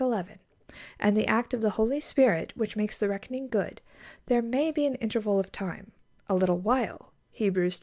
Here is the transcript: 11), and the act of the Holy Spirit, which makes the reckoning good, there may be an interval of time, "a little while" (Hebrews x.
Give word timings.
11), 0.01 0.39
and 0.99 1.15
the 1.15 1.27
act 1.27 1.53
of 1.53 1.61
the 1.61 1.69
Holy 1.77 1.99
Spirit, 1.99 2.51
which 2.57 2.75
makes 2.75 2.97
the 2.97 3.07
reckoning 3.07 3.47
good, 3.47 3.81
there 4.25 4.41
may 4.41 4.71
be 4.71 4.87
an 4.87 4.95
interval 4.95 5.37
of 5.37 5.51
time, 5.51 5.91
"a 6.27 6.33
little 6.33 6.57
while" 6.57 7.13
(Hebrews 7.33 7.75
x. 7.75 7.79